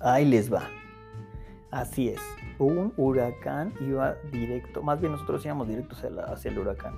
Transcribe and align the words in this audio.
Ahí 0.00 0.24
les 0.24 0.52
va. 0.52 0.62
Así 1.70 2.08
es. 2.08 2.20
Un 2.58 2.92
huracán 2.96 3.72
iba 3.80 4.14
directo, 4.32 4.82
más 4.82 5.00
bien 5.00 5.12
nosotros 5.12 5.44
íbamos 5.44 5.68
directos 5.68 6.02
hacia, 6.28 6.50
el 6.50 6.58
huracán. 6.58 6.94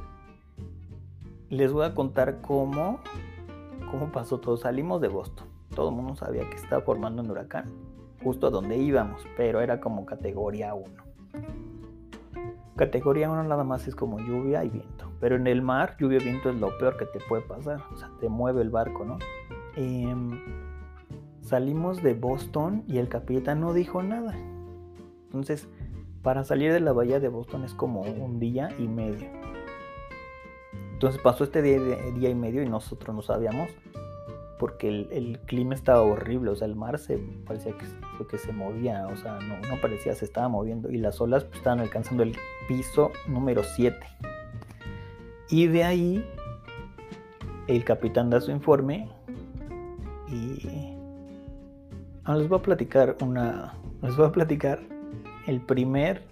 Les 1.49 1.73
voy 1.73 1.85
a 1.85 1.95
contar 1.95 2.41
cómo, 2.41 3.01
cómo 3.91 4.13
pasó 4.13 4.39
todo. 4.39 4.57
Salimos 4.57 5.01
de 5.01 5.09
Boston. 5.09 5.49
Todo 5.75 5.91
el 5.91 5.97
mundo 5.97 6.15
sabía 6.15 6.49
que 6.49 6.57
estaba 6.57 6.83
formando 6.83 7.23
un 7.23 7.31
huracán 7.31 7.67
justo 8.23 8.47
a 8.47 8.51
donde 8.51 8.77
íbamos, 8.77 9.27
pero 9.37 9.61
era 9.61 9.81
como 9.81 10.07
categoría 10.07 10.75
1. 10.75 10.87
Categoría 12.77 13.31
1 13.31 13.45
nada 13.45 13.65
más 13.65 13.87
es 13.89 13.95
como 13.95 14.19
lluvia 14.19 14.65
y 14.65 14.71
viento. 14.71 15.11
Pero 15.21 15.37
en 15.37 15.47
el 15.47 15.63
mar, 15.63 15.97
lluvia 15.99 16.19
y 16.19 16.25
viento 16.25 16.51
es 16.51 16.57
lo 16.57 16.77
peor 16.79 16.97
que 16.97 17.07
te 17.07 17.19
puede 17.29 17.43
pasar. 17.43 17.83
O 17.93 17.97
sea, 17.97 18.11
te 18.21 18.29
mueve 18.29 18.63
el 18.63 18.71
barco, 18.71 19.05
¿no? 19.05 19.19
Em, 19.77 20.41
salimos 21.51 22.01
de 22.03 22.15
Boston 22.15 22.85
y 22.87 22.99
el 22.99 23.09
capitán 23.09 23.61
no 23.61 23.75
dijo 23.75 24.03
nada. 24.05 24.35
Entonces, 25.25 25.69
para 26.23 26.45
salir 26.45 26.73
de 26.73 26.79
la 26.81 26.93
bahía 26.93 27.19
de 27.19 27.29
Boston 27.29 27.65
es 27.65 27.75
como 27.75 28.03
un 28.03 28.39
día 28.39 28.71
y 28.79 28.87
medio. 28.87 29.29
Entonces 30.93 31.21
pasó 31.21 31.45
este 31.45 31.61
día, 31.61 32.31
y 32.31 32.35
medio 32.35 32.63
y 32.63 32.69
nosotros 32.69 33.17
no 33.17 33.23
sabíamos 33.23 33.69
porque 34.59 34.89
el, 34.89 35.41
clima 35.47 35.75
estaba 35.75 36.03
horrible, 36.03 36.51
o 36.51 36.55
sea, 36.55 36.69
el 36.69 36.77
mar 36.77 36.99
se 36.99 37.17
parecía 37.47 37.73
que, 37.73 38.27
que 38.27 38.37
se 38.37 38.53
movía, 38.53 39.07
o 39.11 39.17
sea, 39.17 39.39
no, 39.41 39.59
no, 39.67 39.81
parecía, 39.81 40.15
se 40.15 40.27
estaba 40.27 40.49
moviendo 40.49 40.91
y 40.91 40.99
las 40.99 41.19
olas 41.23 41.45
pues, 41.45 41.57
estaban 41.57 41.81
alcanzando 41.81 42.23
el 42.23 42.37
piso 42.69 43.11
número 43.27 43.63
7. 43.65 43.97
Y 45.49 45.67
de 45.67 45.85
ahí 45.85 46.25
el 47.67 47.83
capitán 47.85 48.29
da 48.29 48.43
su 48.43 48.51
informe 48.51 49.09
y 50.29 51.00
les 52.29 52.49
voy 52.49 52.59
a 52.59 52.63
platicar 52.63 53.17
una, 53.23 53.75
les 54.03 54.17
voy 54.17 54.27
a 54.27 54.33
platicar 54.33 54.81
el 55.47 55.61
primer, 55.61 56.23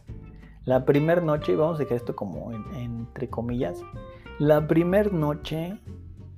la 0.65 0.85
primera 0.85 1.21
noche, 1.21 1.57
vamos 1.57 1.77
a 1.77 1.79
dejar 1.81 1.97
esto 1.97 2.15
como 2.15 2.53
entre 2.53 3.29
comillas, 3.29 3.81
la 4.39 4.67
primera 4.67 5.11
noche 5.11 5.81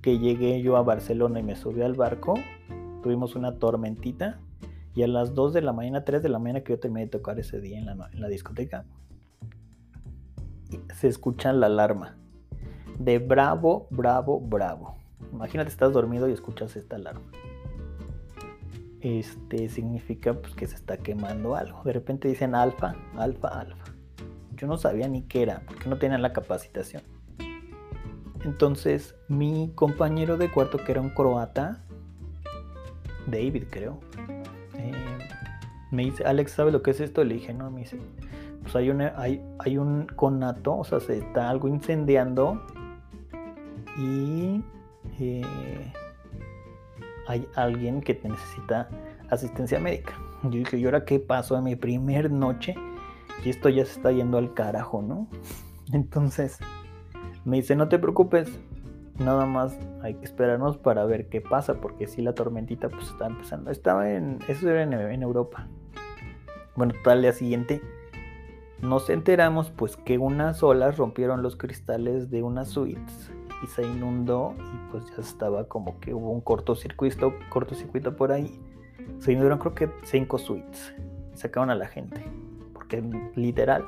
que 0.02 0.18
llegué 0.18 0.62
yo 0.62 0.76
a 0.76 0.82
Barcelona 0.82 1.40
y 1.40 1.42
me 1.42 1.56
subí 1.56 1.82
al 1.82 1.94
barco, 1.94 2.34
tuvimos 3.02 3.34
una 3.34 3.58
tormentita 3.58 4.40
y 4.94 5.02
a 5.02 5.08
las 5.08 5.34
2 5.34 5.52
de 5.52 5.62
la 5.62 5.72
mañana, 5.72 6.04
3 6.04 6.22
de 6.22 6.28
la 6.28 6.38
mañana 6.38 6.62
que 6.62 6.72
yo 6.72 6.80
terminé 6.80 7.06
de 7.06 7.10
tocar 7.10 7.38
ese 7.38 7.60
día 7.60 7.78
en 7.78 7.86
la, 7.86 8.08
en 8.12 8.20
la 8.20 8.28
discoteca, 8.28 8.84
se 10.94 11.08
escucha 11.08 11.52
la 11.52 11.66
alarma 11.66 12.16
de 12.98 13.18
bravo, 13.18 13.88
bravo, 13.90 14.40
bravo. 14.40 14.96
Imagínate, 15.32 15.70
estás 15.70 15.92
dormido 15.92 16.28
y 16.28 16.32
escuchas 16.32 16.76
esta 16.76 16.96
alarma 16.96 17.30
este 19.00 19.68
significa 19.68 20.34
pues, 20.34 20.54
que 20.54 20.66
se 20.66 20.74
está 20.74 20.98
quemando 20.98 21.56
algo. 21.56 21.82
De 21.84 21.92
repente 21.92 22.28
dicen 22.28 22.54
alfa, 22.54 22.96
alfa, 23.16 23.48
alfa. 23.48 23.84
Yo 24.56 24.66
no 24.66 24.76
sabía 24.76 25.08
ni 25.08 25.22
qué 25.22 25.42
era, 25.42 25.62
porque 25.66 25.88
no 25.88 25.98
tenían 25.98 26.22
la 26.22 26.32
capacitación. 26.32 27.02
Entonces, 28.44 29.14
mi 29.28 29.72
compañero 29.74 30.36
de 30.36 30.50
cuarto, 30.50 30.78
que 30.78 30.92
era 30.92 31.00
un 31.00 31.10
croata, 31.10 31.82
David 33.26 33.64
creo, 33.70 34.00
eh, 34.76 35.18
me 35.90 36.04
dice, 36.04 36.24
Alex, 36.24 36.52
¿sabe 36.52 36.72
lo 36.72 36.82
que 36.82 36.90
es 36.92 37.00
esto? 37.00 37.22
Le 37.24 37.34
dije, 37.34 37.52
no, 37.52 37.70
me 37.70 37.80
dice, 37.80 37.98
pues 38.62 38.76
hay, 38.76 38.90
una, 38.90 39.14
hay, 39.16 39.42
hay 39.58 39.78
un 39.78 40.06
conato, 40.06 40.76
o 40.76 40.84
sea, 40.84 41.00
se 41.00 41.18
está 41.18 41.48
algo 41.48 41.68
incendiando 41.68 42.62
y... 43.98 44.62
Eh, 45.18 45.42
hay 47.26 47.46
alguien 47.54 48.00
que 48.00 48.18
necesita 48.22 48.88
asistencia 49.30 49.78
médica. 49.78 50.14
Yo 50.44 50.50
dije, 50.50 50.78
¿y 50.78 50.84
ahora 50.84 51.04
qué 51.04 51.20
pasó 51.20 51.56
en 51.56 51.64
mi 51.64 51.76
primer 51.76 52.30
noche? 52.30 52.74
Y 53.44 53.50
esto 53.50 53.68
ya 53.68 53.84
se 53.84 53.92
está 53.92 54.12
yendo 54.12 54.38
al 54.38 54.54
carajo, 54.54 55.02
¿no? 55.02 55.28
Entonces 55.92 56.58
me 57.44 57.56
dice, 57.56 57.76
no 57.76 57.88
te 57.88 57.98
preocupes, 57.98 58.60
nada 59.18 59.46
más 59.46 59.78
hay 60.02 60.14
que 60.14 60.24
esperarnos 60.24 60.78
para 60.78 61.04
ver 61.04 61.28
qué 61.28 61.40
pasa, 61.40 61.80
porque 61.80 62.06
si 62.06 62.22
la 62.22 62.34
tormentita 62.34 62.88
pues 62.88 63.08
está 63.08 63.26
empezando. 63.26 63.70
Estaba 63.70 64.10
en, 64.10 64.38
eso 64.48 64.68
era 64.68 64.82
en, 64.82 65.22
Europa. 65.22 65.66
Bueno, 66.76 66.94
tal 67.04 67.22
día 67.22 67.32
siguiente 67.32 67.82
nos 68.80 69.10
enteramos 69.10 69.70
pues 69.70 69.96
que 69.96 70.16
unas 70.16 70.62
olas 70.62 70.96
rompieron 70.96 71.42
los 71.42 71.56
cristales 71.56 72.30
de 72.30 72.42
unas 72.42 72.68
suites 72.68 73.30
y 73.62 73.66
se 73.66 73.82
inundó 73.82 74.54
y 74.58 74.90
pues 74.90 75.04
ya 75.16 75.22
estaba 75.22 75.64
como 75.64 76.00
que 76.00 76.14
hubo 76.14 76.30
un 76.30 76.40
cortocircuito, 76.40 77.34
cortocircuito 77.50 78.16
por 78.16 78.32
ahí. 78.32 78.60
Se 79.18 79.32
inundaron 79.32 79.58
creo 79.58 79.74
que 79.74 79.90
cinco 80.04 80.38
suites. 80.38 80.94
Sacaron 81.34 81.70
a 81.70 81.74
la 81.74 81.86
gente. 81.86 82.24
Porque 82.72 83.02
literal 83.34 83.84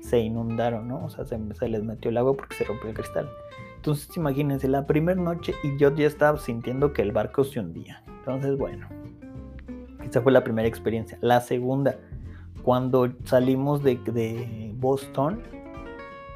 se 0.00 0.18
inundaron, 0.18 0.86
¿no? 0.86 1.04
O 1.04 1.08
sea, 1.08 1.24
se, 1.24 1.38
les 1.38 1.82
metió 1.82 2.10
el 2.10 2.18
agua 2.18 2.34
porque 2.34 2.56
se 2.56 2.64
rompió 2.64 2.90
el 2.90 2.94
cristal. 2.94 3.28
Entonces 3.76 4.14
imagínense, 4.16 4.68
la 4.68 4.86
primera 4.86 5.20
noche 5.20 5.54
y 5.62 5.76
yo 5.78 5.94
ya 5.94 6.06
estaba 6.06 6.38
sintiendo 6.38 6.92
que 6.92 7.02
el 7.02 7.12
barco 7.12 7.44
se 7.44 7.60
hundía. 7.60 8.02
Entonces, 8.18 8.56
bueno, 8.56 8.88
esa 10.02 10.22
fue 10.22 10.32
la 10.32 10.44
primera 10.44 10.68
experiencia. 10.68 11.18
La 11.20 11.40
segunda, 11.40 11.96
cuando 12.62 13.12
salimos 13.24 13.82
de, 13.82 13.96
de 13.96 14.72
Boston, 14.76 15.40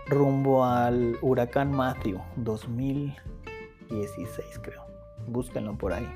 rumbo 0.08 0.64
al 0.64 1.18
huracán 1.20 1.70
Matthew 1.70 2.18
2016 2.36 4.58
creo. 4.62 4.82
Búsquenlo 5.26 5.76
por 5.76 5.92
ahí. 5.92 6.08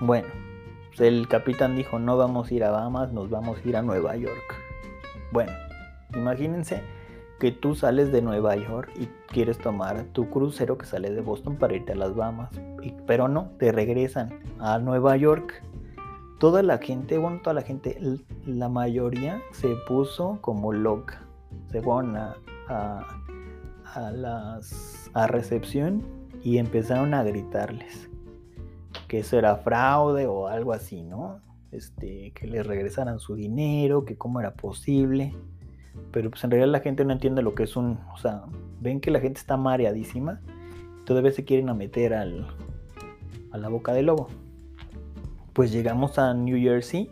Bueno, 0.00 0.26
pues 0.88 1.00
el 1.00 1.28
capitán 1.28 1.76
dijo 1.76 2.00
no 2.00 2.16
vamos 2.16 2.50
a 2.50 2.54
ir 2.54 2.64
a 2.64 2.72
Bahamas, 2.72 3.12
nos 3.12 3.30
vamos 3.30 3.58
a 3.58 3.68
ir 3.68 3.76
a 3.76 3.82
Nueva 3.82 4.16
York. 4.16 4.56
Bueno, 5.30 5.52
imagínense 6.14 6.82
que 7.38 7.52
tú 7.52 7.76
sales 7.76 8.10
de 8.10 8.20
Nueva 8.20 8.56
York 8.56 8.90
y 8.98 9.06
quieres 9.28 9.58
tomar 9.58 10.02
tu 10.12 10.28
crucero 10.28 10.76
que 10.78 10.86
sale 10.86 11.10
de 11.10 11.20
Boston 11.20 11.54
para 11.56 11.74
irte 11.74 11.92
a 11.92 11.96
las 11.96 12.16
Bahamas. 12.16 12.50
pero 13.06 13.28
no, 13.28 13.52
te 13.58 13.70
regresan 13.70 14.40
a 14.58 14.78
Nueva 14.78 15.16
York. 15.16 15.62
Toda 16.40 16.64
la 16.64 16.78
gente, 16.78 17.18
bueno, 17.18 17.38
toda 17.42 17.54
la 17.54 17.62
gente, 17.62 17.96
la 18.44 18.68
mayoría 18.68 19.40
se 19.52 19.76
puso 19.86 20.38
como 20.40 20.72
loca 20.72 21.22
se 21.70 21.82
fueron 21.82 22.16
a, 22.16 22.36
a, 22.68 24.10
las, 24.10 25.10
a 25.14 25.26
recepción 25.26 26.02
y 26.42 26.58
empezaron 26.58 27.14
a 27.14 27.22
gritarles 27.22 28.10
que 29.12 29.18
eso 29.18 29.38
era 29.38 29.56
fraude 29.56 30.26
o 30.26 30.46
algo 30.46 30.72
así, 30.72 31.02
¿no? 31.02 31.40
Este, 31.70 32.32
que 32.34 32.46
les 32.46 32.66
regresaran 32.66 33.20
su 33.20 33.34
dinero, 33.34 34.06
que 34.06 34.16
cómo 34.16 34.40
era 34.40 34.54
posible. 34.54 35.34
Pero 36.10 36.30
pues 36.30 36.42
en 36.44 36.50
realidad 36.50 36.72
la 36.72 36.80
gente 36.80 37.04
no 37.04 37.12
entiende 37.12 37.42
lo 37.42 37.54
que 37.54 37.64
es 37.64 37.76
un, 37.76 37.98
o 38.14 38.16
sea, 38.16 38.44
ven 38.80 39.02
que 39.02 39.10
la 39.10 39.20
gente 39.20 39.38
está 39.38 39.58
mareadísima, 39.58 40.40
todavía 41.04 41.30
se 41.30 41.44
quieren 41.44 41.68
a 41.68 41.74
meter 41.74 42.14
al, 42.14 42.46
a 43.50 43.58
la 43.58 43.68
boca 43.68 43.92
del 43.92 44.06
lobo. 44.06 44.28
Pues 45.52 45.70
llegamos 45.72 46.18
a 46.18 46.32
New 46.32 46.58
Jersey 46.58 47.10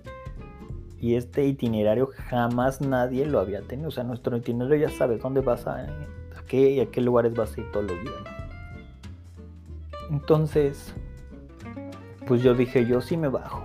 y 1.00 1.14
este 1.14 1.46
itinerario 1.46 2.10
jamás 2.28 2.80
nadie 2.80 3.24
lo 3.24 3.40
había 3.40 3.62
tenido. 3.62 3.88
O 3.88 3.92
sea, 3.92 4.04
nuestro 4.04 4.36
itinerario 4.36 4.88
ya 4.88 4.94
sabes 4.94 5.22
dónde 5.22 5.40
vas 5.40 5.66
a, 5.66 5.86
qué 6.46 6.72
y 6.72 6.80
a 6.80 6.86
qué 6.86 7.00
lugares 7.00 7.34
vas 7.34 7.56
a 7.56 7.60
ir 7.60 7.72
todos 7.72 7.90
los 7.90 8.00
días. 8.02 8.14
Entonces, 10.10 10.94
pues 12.26 12.42
yo 12.42 12.54
dije, 12.54 12.86
yo 12.86 13.00
sí 13.00 13.16
me 13.16 13.28
bajo. 13.28 13.64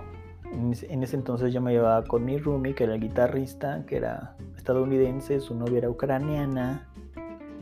En 0.52 1.02
ese 1.02 1.16
entonces 1.16 1.52
yo 1.52 1.60
me 1.60 1.72
llevaba 1.72 2.04
con 2.04 2.24
mi 2.24 2.38
roomie, 2.38 2.74
que 2.74 2.84
era 2.84 2.94
el 2.94 3.00
guitarrista, 3.00 3.84
que 3.86 3.96
era 3.96 4.36
estadounidense, 4.56 5.40
su 5.40 5.54
novia 5.54 5.78
era 5.78 5.90
ucraniana. 5.90 6.88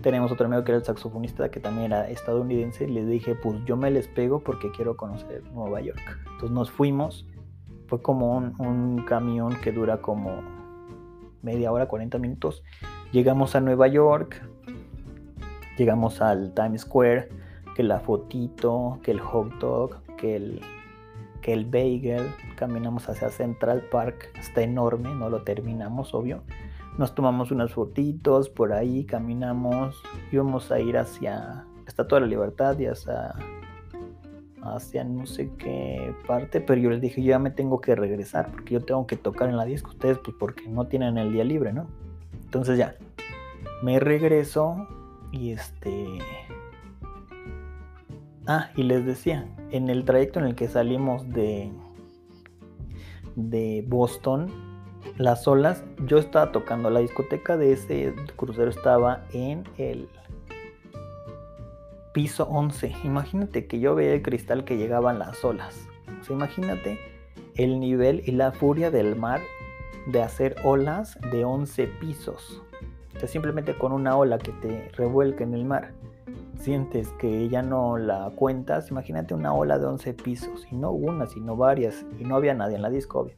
Tenemos 0.01 0.31
otro 0.31 0.47
amigo 0.47 0.63
que 0.63 0.71
era 0.71 0.79
el 0.79 0.85
saxofonista, 0.85 1.51
que 1.51 1.59
también 1.59 1.87
era 1.87 2.09
estadounidense. 2.09 2.85
Y 2.85 2.93
les 2.93 3.09
dije, 3.09 3.35
pues 3.35 3.59
yo 3.65 3.77
me 3.77 3.91
les 3.91 4.07
pego 4.07 4.39
porque 4.39 4.71
quiero 4.71 4.97
conocer 4.97 5.43
Nueva 5.53 5.81
York. 5.81 6.01
Entonces 6.35 6.51
nos 6.51 6.71
fuimos 6.71 7.27
fue 7.87 8.03
como 8.03 8.37
un, 8.37 9.05
camión 9.07 9.57
que 9.63 9.73
dura 9.73 9.99
como 10.01 10.43
media 11.43 11.73
hora, 11.73 11.87
40 11.87 12.19
minutos. 12.19 12.63
Llegamos 13.13 13.55
a 13.55 13.61
Nueva 13.61 13.89
York, 13.89 14.43
llegamos 15.77 16.21
al 16.21 16.55
Times 16.55 16.83
Square, 16.83 17.29
que 17.77 17.83
la 17.83 18.01
fotito, 18.01 18.99
que 19.03 19.11
el 19.11 19.21
hot 19.21 19.53
dog, 19.59 20.03
que 20.17 20.37
el, 20.37 20.61
que 21.43 21.53
el 21.53 21.67
bagel. 21.67 22.23
Caminamos 22.57 23.09
hacia 23.09 23.29
Central 23.31 23.83
Park, 23.91 24.31
está 24.39 24.63
enorme, 24.63 25.15
no 25.15 25.29
lo 25.29 25.43
terminamos, 25.43 26.15
obvio. 26.15 26.43
Nos 26.97 27.15
tomamos 27.15 27.51
unas 27.51 27.73
fotitos 27.73 28.49
por 28.49 28.73
ahí, 28.73 29.05
caminamos, 29.05 30.01
íbamos 30.31 30.71
a 30.71 30.79
ir 30.79 30.97
hacia 30.97 31.67
Estatua 31.87 32.21
de 32.21 32.27
la 32.27 32.31
Libertad 32.31 32.79
y 32.79 32.87
hacia 32.87 33.35
hacia 34.65 35.05
no 35.05 35.27
sé 35.27 35.51
qué 35.59 36.15
parte, 36.27 36.61
pero 36.61 36.81
yo 36.81 36.91
les 36.91 37.01
dije, 37.01 37.23
yo 37.23 37.31
ya 37.31 37.39
me 37.39 37.51
tengo 37.51 37.81
que 37.81 37.95
regresar 37.95 38.51
porque 38.51 38.75
yo 38.75 38.81
tengo 38.81 39.07
que 39.07 39.17
tocar 39.17 39.49
en 39.49 39.57
la 39.57 39.65
disco, 39.65 39.91
ustedes 39.91 40.19
pues 40.19 40.37
porque 40.39 40.69
no 40.69 40.87
tienen 40.87 41.19
el 41.19 41.33
día 41.33 41.45
libre, 41.45 41.73
¿no? 41.73 41.87
Entonces 42.45 42.79
ya, 42.79 42.97
me 43.83 44.01
regreso 44.01 44.87
y 45.33 45.53
este... 45.53 46.07
Ah, 48.47 48.71
y 48.77 48.83
les 48.83 49.07
decía, 49.07 49.49
en 49.71 49.89
el 49.89 50.05
trayecto 50.05 50.39
en 50.39 50.47
el 50.47 50.55
que 50.55 50.69
salimos 50.69 51.29
de, 51.31 51.71
de 53.37 53.85
Boston, 53.89 54.51
las 55.17 55.47
olas, 55.47 55.85
yo 56.07 56.19
estaba 56.19 56.53
tocando, 56.53 56.91
la 56.91 57.01
discoteca 57.01 57.57
de 57.57 57.73
ese 57.73 58.15
crucero 58.37 58.71
estaba 58.71 59.25
en 59.33 59.65
el 59.79 60.09
piso 62.15 62.49
11. 62.49 62.95
Imagínate 63.05 63.67
que 63.67 63.81
yo 63.81 63.95
veía 63.95 64.15
el 64.15 64.23
cristal 64.23 64.65
que 64.65 64.79
llegaban 64.79 65.19
las 65.19 65.45
olas. 65.45 65.89
Imagínate 66.31 66.99
el 67.57 67.81
nivel 67.81 68.23
y 68.25 68.31
la 68.31 68.53
furia 68.53 68.91
del 68.91 69.17
mar 69.17 69.41
de 70.07 70.23
hacer 70.23 70.57
olas 70.65 71.19
de 71.33 71.45
11 71.45 71.87
pisos. 72.01 72.63
O 73.23 73.27
simplemente 73.27 73.75
con 73.77 73.93
una 73.93 74.17
ola 74.17 74.39
que 74.39 74.53
te 74.53 74.91
revuelca 74.97 75.45
en 75.45 75.55
el 75.55 75.65
mar, 75.65 75.93
sientes 76.59 77.09
que 77.19 77.49
ya 77.49 77.63
no 77.63 77.99
la 77.99 78.31
cuentas. 78.35 78.91
Imagínate 78.91 79.35
una 79.35 79.53
ola 79.53 79.79
de 79.79 79.87
11 79.87 80.15
pisos, 80.15 80.67
y 80.71 80.77
no 80.77 80.93
una, 80.93 81.27
sino 81.27 81.57
varias, 81.57 82.05
y 82.19 82.25
no 82.25 82.37
había 82.37 82.55
nadie 82.55 82.77
en 82.77 82.83
la 82.83 82.91
disco, 82.91 83.29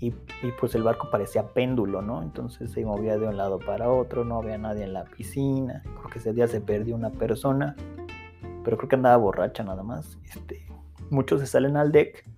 Y, 0.00 0.08
y, 0.08 0.52
pues 0.58 0.74
el 0.74 0.82
barco 0.82 1.08
parecía 1.10 1.48
péndulo, 1.48 2.02
¿no? 2.02 2.22
Entonces 2.22 2.70
se 2.70 2.84
movía 2.84 3.18
de 3.18 3.26
un 3.26 3.36
lado 3.36 3.58
para 3.58 3.90
otro, 3.90 4.24
no 4.24 4.38
había 4.38 4.56
nadie 4.56 4.84
en 4.84 4.92
la 4.92 5.04
piscina. 5.04 5.82
Creo 5.82 6.10
que 6.10 6.18
ese 6.20 6.32
día 6.32 6.46
se 6.46 6.60
perdió 6.60 6.94
una 6.94 7.10
persona, 7.10 7.74
pero 8.68 8.76
creo 8.76 8.88
que 8.90 8.96
andaba 8.96 9.16
borracha 9.16 9.64
nada 9.64 9.82
más. 9.82 10.18
Este, 10.28 10.66
muchos 11.08 11.40
se 11.40 11.46
salen 11.46 11.78
al 11.78 11.90
deck, 11.90 12.28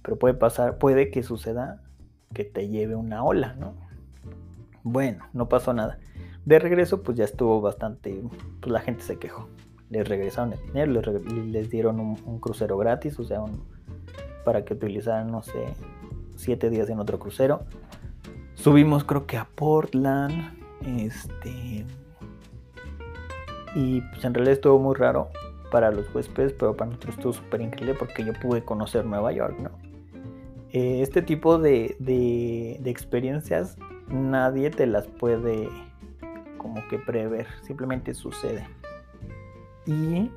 pero 0.00 0.18
puede 0.18 0.32
pasar, 0.32 0.78
puede 0.78 1.10
que 1.10 1.22
suceda 1.22 1.82
que 2.32 2.42
te 2.42 2.68
lleve 2.68 2.94
una 2.94 3.22
ola, 3.22 3.54
¿no? 3.58 3.74
Bueno, 4.82 5.26
no 5.34 5.50
pasó 5.50 5.74
nada. 5.74 5.98
De 6.46 6.58
regreso, 6.58 7.02
pues 7.02 7.18
ya 7.18 7.24
estuvo 7.24 7.60
bastante, 7.60 8.18
pues 8.60 8.72
la 8.72 8.80
gente 8.80 9.02
se 9.02 9.18
quejó. 9.18 9.50
Les 9.90 10.08
regresaron 10.08 10.54
el 10.54 10.60
dinero, 10.68 11.20
les, 11.50 11.68
dieron 11.68 12.00
un, 12.00 12.40
crucero 12.40 12.78
gratis, 12.78 13.18
o 13.18 13.24
sea, 13.24 13.44
para 14.42 14.64
que 14.64 14.72
utilizaran, 14.72 15.30
no 15.30 15.42
sé, 15.42 15.66
siete 16.34 16.70
días 16.70 16.88
en 16.88 16.98
otro 16.98 17.18
crucero. 17.18 17.66
Subimos 18.54 19.04
creo 19.04 19.26
que 19.26 19.36
a 19.36 19.46
Portland, 19.54 20.56
este... 20.86 21.84
Y 23.74 24.00
pues 24.00 24.24
en 24.24 24.32
realidad 24.32 24.54
estuvo 24.54 24.78
muy 24.78 24.94
raro 24.94 25.28
para 25.74 25.90
los 25.90 26.14
huéspedes, 26.14 26.52
pero 26.52 26.76
para 26.76 26.92
nosotros 26.92 27.16
estuvo 27.16 27.32
súper 27.32 27.60
increíble 27.60 27.96
porque 27.98 28.24
yo 28.24 28.32
pude 28.32 28.64
conocer 28.64 29.04
Nueva 29.04 29.32
York, 29.32 29.58
¿no? 29.58 29.70
Eh, 30.70 31.02
este 31.02 31.20
tipo 31.20 31.58
de, 31.58 31.96
de, 31.98 32.88
experiencias 32.88 33.76
nadie 34.06 34.70
te 34.70 34.86
las 34.86 35.08
puede 35.08 35.68
como 36.58 36.76
que 36.86 37.00
prever, 37.00 37.48
simplemente 37.62 38.14
sucede. 38.14 38.68
Y 39.84 40.30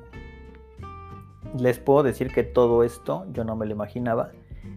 les 1.56 1.78
puedo 1.78 2.02
decir 2.02 2.32
que 2.32 2.42
todo 2.42 2.82
esto 2.82 3.24
yo 3.32 3.44
no 3.44 3.54
me 3.54 3.64
lo 3.64 3.70
imaginaba, 3.70 4.32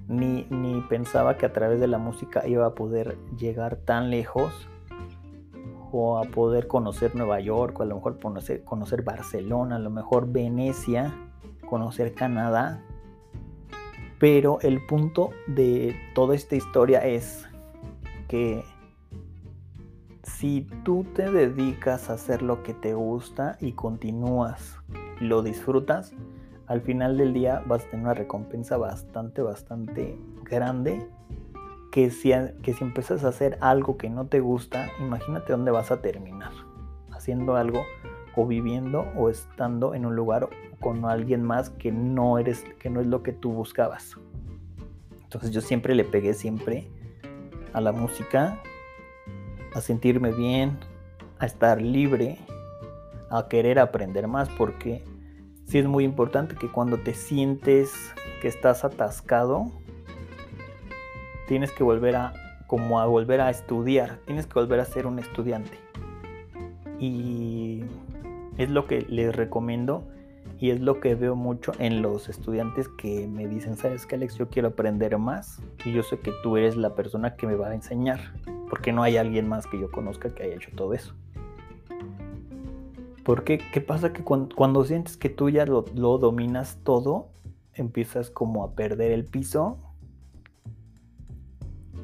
ni, 0.08 0.46
ni 0.52 0.80
pensaba 0.82 1.38
que 1.38 1.48
a 1.48 1.54
través 1.54 1.80
de 1.80 1.88
la 1.88 1.98
música 1.98 2.48
iba 2.48 2.68
a 2.68 2.76
poder 2.76 3.18
llegar 3.36 3.78
tan 3.78 4.12
lejos 4.12 4.54
o 5.92 6.18
a 6.18 6.24
poder 6.24 6.68
conocer 6.68 7.16
Nueva 7.16 7.40
York, 7.40 7.80
o 7.80 7.84
a 7.84 7.86
lo 7.86 7.96
mejor 7.96 8.20
conocer, 8.20 8.64
conocer 8.64 9.04
Barcelona, 9.04 9.76
a 9.76 9.80
lo 9.80 9.90
mejor 9.90 10.32
Venecia, 10.32 11.14
conocer 11.68 12.14
Canadá, 12.14 12.82
pero 14.20 14.60
el 14.62 14.86
punto 14.86 15.32
de 15.48 15.96
toda 16.14 16.36
esta 16.36 16.56
historia 16.56 17.00
es 17.00 17.48
que 18.28 18.64
si 20.24 20.68
tú 20.84 21.06
te 21.16 21.32
dedicas 21.32 22.10
a 22.10 22.14
hacer 22.14 22.42
lo 22.42 22.62
que 22.62 22.74
te 22.74 22.94
gusta 22.94 23.58
y 23.60 23.72
continúas, 23.72 24.78
lo 25.20 25.42
disfrutas, 25.42 26.14
al 26.68 26.82
final 26.82 27.18
del 27.18 27.34
día 27.34 27.64
vas 27.68 27.84
a 27.84 27.90
tener 27.90 28.06
una 28.06 28.14
recompensa 28.14 28.78
bastante, 28.78 29.42
bastante 29.42 30.18
grande. 30.44 31.08
Que 31.92 32.10
si, 32.10 32.32
que 32.64 32.74
si 32.74 32.84
empiezas 32.84 33.24
a 33.24 33.30
hacer 33.30 33.58
algo 33.62 33.98
que 33.98 34.10
no 34.10 34.28
te 34.28 34.40
gusta, 34.40 34.90
imagínate 35.00 35.52
dónde 35.52 35.72
vas 35.72 35.92
a 35.92 36.02
terminar. 36.02 36.52
Haciendo 37.12 37.56
algo 37.56 37.84
o 38.36 38.48
viviendo 38.48 39.06
o 39.18 39.30
estando 39.30 39.94
en 39.94 40.06
un 40.06 40.16
lugar 40.16 40.50
con 40.80 41.06
alguien 41.06 41.44
más 41.44 41.70
que 41.70 41.92
no 41.92 42.40
eres, 42.40 42.64
que 42.80 42.90
no 42.90 43.02
es 43.02 43.08
lo 43.08 43.24
que 43.24 43.34
tú 43.34 43.52
buscabas. 43.52 44.18
Entonces 45.24 45.52
yo 45.52 45.62
siempre 45.62 45.96
le 45.96 46.04
pegué 46.04 46.34
siempre 46.34 46.88
a 47.74 47.80
la 47.80 47.92
música, 47.92 48.60
a 49.74 49.82
sentirme 49.82 50.32
bien, 50.32 50.78
a 51.40 51.46
estar 51.46 51.82
libre, 51.82 52.38
a 53.30 53.48
querer 53.48 53.80
aprender 53.80 54.28
más, 54.28 54.50
porque 54.50 55.06
sí 55.66 55.78
es 55.78 55.86
muy 55.86 56.04
importante 56.04 56.56
que 56.56 56.70
cuando 56.70 56.98
te 56.98 57.14
sientes 57.14 57.94
que 58.42 58.48
estás 58.48 58.84
atascado, 58.84 59.72
tienes 61.52 61.74
que 61.74 61.84
volver 61.84 62.16
a 62.16 62.32
como 62.66 63.02
a 63.02 63.06
volver 63.06 63.42
a 63.42 63.50
estudiar, 63.50 64.20
tienes 64.26 64.48
que 64.48 64.54
volver 64.54 64.80
a 64.80 64.86
ser 64.86 65.06
un 65.06 65.20
estudiante. 65.20 65.78
Y 66.98 67.84
es 68.58 68.70
lo 68.70 68.88
que 68.88 69.02
les 69.10 69.36
recomiendo 69.36 70.08
y 70.62 70.70
es 70.70 70.80
lo 70.80 71.02
que 71.02 71.14
veo 71.14 71.36
mucho 71.36 71.74
en 71.78 72.02
los 72.02 72.30
estudiantes 72.30 72.88
que 72.88 73.28
me 73.28 73.50
dicen, 73.50 73.76
¿sabes 73.76 74.06
qué, 74.06 74.16
Alex? 74.16 74.38
Yo 74.38 74.48
quiero 74.48 74.70
aprender 74.70 75.18
más 75.18 75.62
y 75.84 75.92
yo 75.92 76.04
sé 76.04 76.20
que 76.20 76.32
tú 76.42 76.56
eres 76.56 76.78
la 76.78 76.96
persona 76.96 77.36
que 77.36 77.48
me 77.48 77.56
va 77.56 77.68
a 77.68 77.76
enseñar, 77.76 78.22
porque 78.70 78.94
no 78.94 79.04
hay 79.04 79.18
alguien 79.18 79.50
más 79.50 79.68
que 79.68 79.78
yo 79.78 79.92
conozca 79.92 80.34
que 80.34 80.44
haya 80.44 80.56
hecho 80.56 80.72
todo 80.74 80.94
eso. 80.94 81.14
Porque, 83.26 83.60
¿qué 83.74 83.82
pasa? 83.82 84.14
Que 84.14 84.24
cuando, 84.24 84.86
sientes 84.86 85.18
que 85.18 85.28
tú 85.28 85.50
ya 85.50 85.66
lo, 85.66 85.84
lo 85.96 86.18
dominas 86.18 86.80
todo, 86.86 87.28
empiezas 87.74 88.30
como 88.30 88.64
a 88.64 88.72
perder 88.74 89.12
el 89.12 89.26
piso 89.26 89.91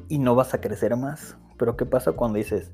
y 0.08 0.18
no 0.18 0.34
vas 0.34 0.54
a 0.54 0.60
crecer 0.60 0.96
más. 0.96 1.36
Pero 1.56 1.76
¿qué 1.76 1.86
pasa 1.86 2.12
cuando 2.12 2.38
dices, 2.38 2.72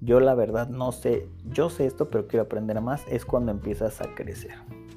yo 0.00 0.20
la 0.20 0.34
verdad 0.34 0.68
no 0.68 0.92
sé, 0.92 1.28
yo 1.44 1.70
sé 1.70 1.86
esto, 1.86 2.10
pero 2.10 2.26
quiero 2.26 2.44
aprender 2.44 2.80
más? 2.80 3.04
Es 3.08 3.24
cuando 3.24 3.52
empiezas 3.52 4.00
a 4.00 4.14
crecer. 4.14 4.54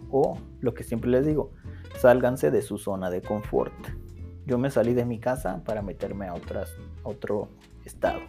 O 0.09 0.38
lo 0.61 0.73
que 0.73 0.83
siempre 0.83 1.09
les 1.09 1.25
digo, 1.25 1.51
sálganse 2.00 2.51
de 2.51 2.62
su 2.62 2.77
zona 2.77 3.10
de 3.10 3.22
confort. 3.22 3.74
Yo 4.45 4.57
me 4.57 4.69
salí 4.69 4.93
de 4.93 5.05
mi 5.05 5.19
casa 5.19 5.63
para 5.65 5.81
meterme 5.81 6.27
a, 6.27 6.33
otras, 6.33 6.75
otro 7.03 7.50
estado. 7.86 8.19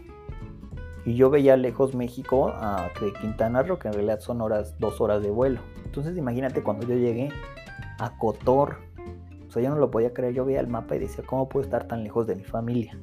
Y 1.04 1.16
yo 1.16 1.28
veía 1.28 1.56
lejos 1.56 1.94
México 1.94 2.48
a 2.48 2.90
Quintana 3.20 3.62
Roo, 3.62 3.78
que 3.78 3.88
en 3.88 3.94
realidad 3.94 4.20
son 4.20 4.40
horas, 4.40 4.78
dos 4.78 5.00
horas 5.00 5.22
de 5.22 5.30
vuelo. 5.30 5.60
Entonces 5.84 6.16
imagínate 6.16 6.62
cuando 6.62 6.86
yo 6.86 6.94
llegué 6.94 7.30
a 7.98 8.16
Cotor. 8.16 8.78
O 9.46 9.50
sea, 9.50 9.62
yo 9.62 9.70
no 9.70 9.76
lo 9.76 9.90
podía 9.90 10.14
creer. 10.14 10.34
Yo 10.34 10.44
veía 10.44 10.60
el 10.60 10.66
mapa 10.66 10.96
y 10.96 11.00
decía, 11.00 11.22
¿cómo 11.26 11.48
puedo 11.48 11.64
estar 11.64 11.86
tan 11.86 12.02
lejos 12.02 12.26
de 12.26 12.36
mi 12.36 12.44
familia? 12.44 12.98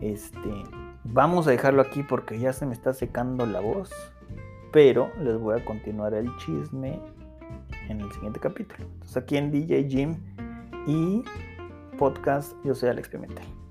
Este, 0.00 0.64
vamos 1.04 1.46
a 1.46 1.50
dejarlo 1.50 1.82
aquí 1.82 2.02
porque 2.02 2.38
ya 2.38 2.52
se 2.52 2.66
me 2.66 2.72
está 2.72 2.92
secando 2.92 3.46
la 3.46 3.60
voz. 3.60 3.90
Pero 4.72 5.10
les 5.20 5.38
voy 5.38 5.60
a 5.60 5.64
continuar 5.64 6.14
el 6.14 6.28
chisme 6.38 7.00
en 7.88 8.00
el 8.00 8.10
siguiente 8.12 8.40
capítulo. 8.40 8.84
Entonces 8.84 9.16
aquí 9.16 9.36
en 9.36 9.50
DJ 9.50 9.88
Jim 9.88 10.16
y 10.86 11.22
podcast 11.98 12.52
yo 12.64 12.74
soy 12.74 12.88
Alex 12.88 13.08
Pimentel. 13.08 13.63